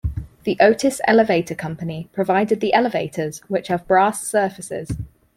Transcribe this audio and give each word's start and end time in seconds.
The 0.45 0.57
Otis 0.59 0.99
Elevator 1.05 1.53
Company 1.53 2.09
provided 2.11 2.59
the 2.59 2.73
elevators, 2.73 3.41
which 3.49 3.67
have 3.67 3.85
brass 3.85 4.25
surfaces. 4.27 4.93